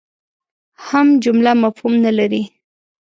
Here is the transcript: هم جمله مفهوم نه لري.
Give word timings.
هم 0.87 1.07
جمله 1.23 1.51
مفهوم 1.63 1.93
نه 2.05 2.11
لري. 2.17 2.43